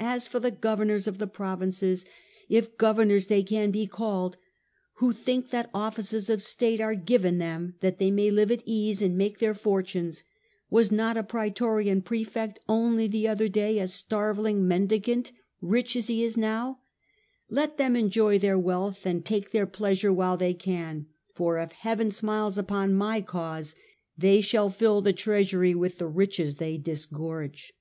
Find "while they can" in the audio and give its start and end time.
20.12-21.06